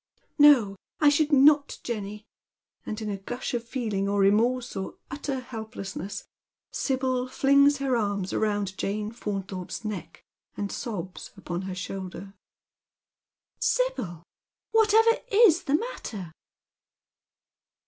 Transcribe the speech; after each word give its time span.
"No, 0.49 0.77
I 0.99 1.09
should 1.09 1.31
not, 1.31 1.79
Jenny;" 1.83 2.23
and, 2.87 2.99
in 3.03 3.09
a 3.11 3.17
gush 3.17 3.53
of 3.53 3.63
feeling 3.63 4.09
or 4.09 4.19
re 4.21 4.31
morse, 4.31 4.75
or 4.75 4.95
utter 5.11 5.41
helplessness, 5.41 6.23
Sibyl 6.71 7.27
flings 7.27 7.77
her 7.77 7.95
arms 7.95 8.33
round 8.33 8.75
Jane 8.79 9.11
Faunthorpe's 9.11 9.85
neck, 9.85 10.23
and 10.57 10.71
sobs 10.71 11.29
upon 11.37 11.61
her 11.69 11.75
shoulder." 11.75 12.33
Sibyl, 13.59 14.23
whatever 14.89 15.19
is 15.29 15.65
the 15.65 15.75
matter 15.75 16.31